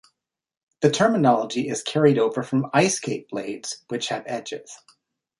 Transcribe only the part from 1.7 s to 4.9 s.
carried over from ice skate blades, which have edges.